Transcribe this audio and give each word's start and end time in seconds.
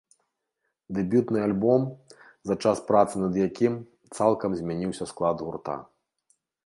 Дэбютны 0.97 1.39
альбом, 1.47 1.81
за 2.51 2.57
час 2.65 2.77
працы 2.89 3.15
над 3.25 3.37
якім, 3.47 3.73
цалкам 4.21 4.51
змяніўся 4.61 5.05
склад 5.13 5.37
гурта. 5.47 5.77